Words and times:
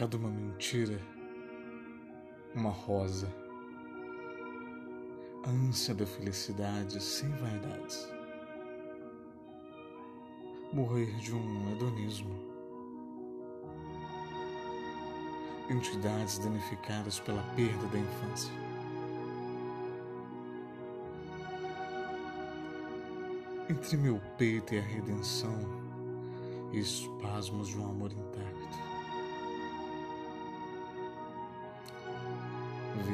cada 0.00 0.16
uma 0.16 0.30
mentira, 0.30 0.98
uma 2.54 2.70
rosa. 2.70 3.30
Ânsia 5.46 5.94
da 5.94 6.06
felicidade 6.06 7.02
sem 7.02 7.28
vaidades. 7.32 8.08
Morrer 10.72 11.14
de 11.16 11.34
um 11.34 11.72
hedonismo. 11.72 12.34
Entidades 15.68 16.38
danificadas 16.38 17.20
pela 17.20 17.42
perda 17.54 17.86
da 17.88 17.98
infância. 17.98 18.52
Entre 23.68 23.96
meu 23.98 24.18
peito 24.38 24.74
e 24.74 24.78
a 24.78 24.82
redenção, 24.82 25.58
espasmos 26.72 27.68
de 27.68 27.78
um 27.78 27.88
amor 27.88 28.10
intacto. 28.12 28.89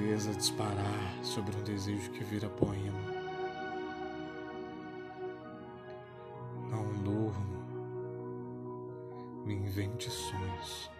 Vez 0.00 0.28
a 0.28 0.32
disparar 0.32 1.24
sobre 1.24 1.56
um 1.56 1.62
desejo 1.62 2.10
que 2.12 2.24
vira 2.24 2.48
poema. 2.48 3.00
Não 6.70 6.92
durmo, 7.02 7.56
me 9.44 9.54
invente 9.54 10.10
sonhos. 10.10 10.90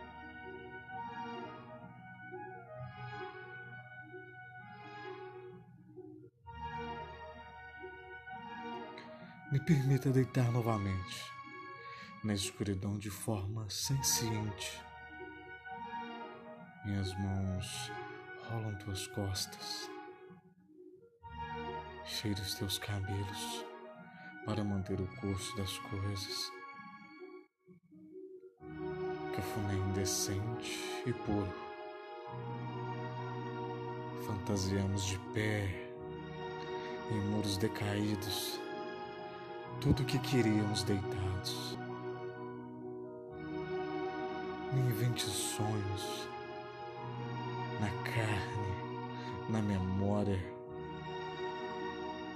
Me 9.52 9.60
permita 9.60 10.10
deitar 10.10 10.50
novamente 10.50 11.24
na 12.24 12.34
escuridão 12.34 12.98
de 12.98 13.10
forma 13.10 13.68
senciente. 13.70 14.82
Minhas 16.84 17.12
mãos 17.18 17.90
rolam 18.50 18.74
tuas 18.76 19.06
costas. 19.08 19.90
Cheira 22.04 22.40
os 22.40 22.54
teus 22.54 22.78
cabelos 22.78 23.64
para 24.44 24.62
manter 24.62 25.00
o 25.00 25.06
curso 25.20 25.56
das 25.56 25.76
coisas. 25.78 26.52
Cafuné 29.34 29.74
indecente 29.74 31.02
e 31.04 31.12
puro. 31.12 31.52
Fantasiamos 34.26 35.04
de 35.04 35.18
pé 35.34 35.92
em 37.10 37.20
muros 37.30 37.56
decaídos, 37.56 38.60
tudo 39.80 40.02
o 40.02 40.06
que 40.06 40.18
queríamos 40.18 40.82
deitados. 40.82 41.78
Me 44.72 44.80
invente 44.80 45.22
sonhos 45.22 46.35
na 47.80 47.90
carne, 48.04 48.74
na 49.48 49.60
memória, 49.60 50.38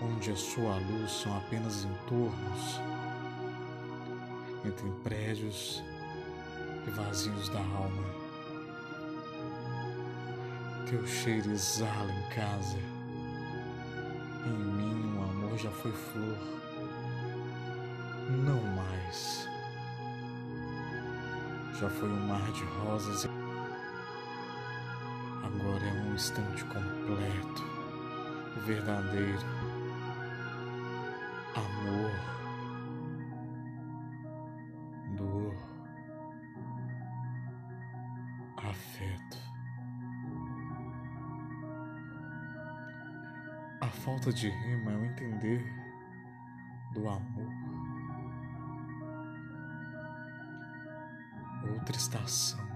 onde 0.02 0.30
a 0.30 0.36
sua 0.36 0.76
luz 0.76 1.10
são 1.10 1.36
apenas 1.36 1.84
entornos 1.84 2.80
entre 4.64 4.90
prédios 5.02 5.82
e 6.86 6.90
vazios 6.90 7.48
da 7.48 7.60
alma. 7.60 8.20
Teu 10.88 11.06
cheiro 11.06 11.50
exala 11.50 12.12
em 12.12 12.34
casa. 12.34 12.78
Em 14.46 14.50
mim 14.50 15.16
o 15.16 15.22
amor 15.22 15.58
já 15.58 15.70
foi 15.70 15.92
flor. 15.92 16.36
Não 18.28 18.60
mais. 18.74 19.48
Já 21.78 21.88
foi 21.88 22.08
um 22.08 22.26
mar 22.26 22.50
de 22.52 22.64
rosas. 22.64 23.39
Agora 25.42 25.84
é 25.84 25.92
um 25.92 26.14
instante 26.14 26.64
completo, 26.64 27.62
verdadeiro. 28.66 29.38
Amor, 31.56 32.10
dor, 35.16 35.54
afeto. 38.56 39.38
A 43.80 43.86
falta 43.86 44.32
de 44.32 44.48
rima 44.50 44.92
é 44.92 44.96
o 44.96 45.04
entender 45.06 45.64
do 46.92 47.08
amor. 47.08 47.50
Outra 51.72 51.96
estação. 51.96 52.69